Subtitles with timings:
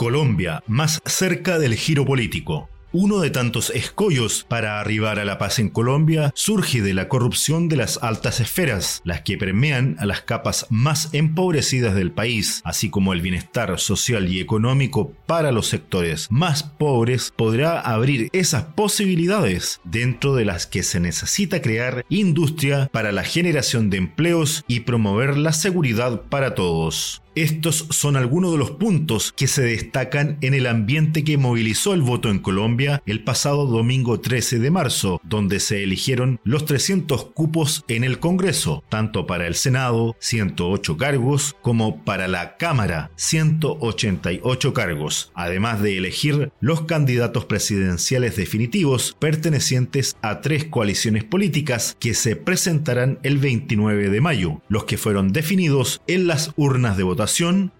[0.00, 2.70] Colombia, más cerca del giro político.
[2.90, 7.68] Uno de tantos escollos para arribar a la paz en Colombia surge de la corrupción
[7.68, 12.88] de las altas esferas, las que permean a las capas más empobrecidas del país, así
[12.88, 19.82] como el bienestar social y económico para los sectores más pobres podrá abrir esas posibilidades
[19.84, 25.36] dentro de las que se necesita crear industria para la generación de empleos y promover
[25.36, 27.20] la seguridad para todos.
[27.36, 32.02] Estos son algunos de los puntos que se destacan en el ambiente que movilizó el
[32.02, 37.84] voto en Colombia el pasado domingo 13 de marzo, donde se eligieron los 300 cupos
[37.86, 45.30] en el Congreso, tanto para el Senado, 108 cargos, como para la Cámara, 188 cargos,
[45.34, 53.20] además de elegir los candidatos presidenciales definitivos pertenecientes a tres coaliciones políticas que se presentarán
[53.22, 57.19] el 29 de mayo, los que fueron definidos en las urnas de votación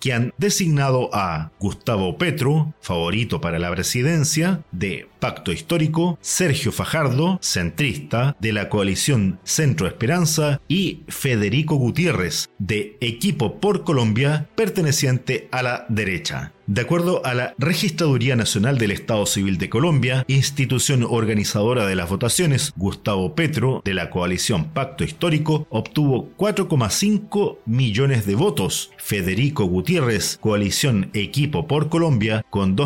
[0.00, 7.38] que han designado a Gustavo Petro, favorito para la presidencia, de Pacto Histórico, Sergio Fajardo,
[7.42, 15.62] centrista, de la coalición Centro Esperanza, y Federico Gutiérrez, de Equipo por Colombia, perteneciente a
[15.62, 16.52] la derecha.
[16.70, 22.08] De acuerdo a la Registraduría Nacional del Estado Civil de Colombia, institución organizadora de las
[22.08, 28.92] votaciones, Gustavo Petro, de la coalición Pacto Histórico, obtuvo 4,5 millones de votos.
[28.98, 32.76] Federico Gutiérrez, coalición Equipo por Colombia, con